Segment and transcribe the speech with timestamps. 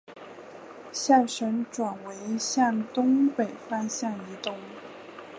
[0.91, 4.57] 象神转为向东北方向移动。